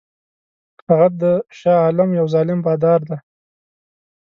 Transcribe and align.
هغه 0.87 1.07
د 1.21 1.23
شاه 1.59 1.79
عالم 1.85 2.09
یو 2.19 2.25
ظالم 2.33 2.59
بادار 2.65 2.99
دی. 3.09 3.17